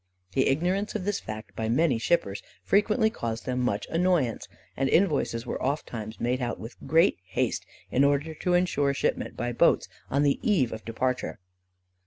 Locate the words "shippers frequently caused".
1.99-3.45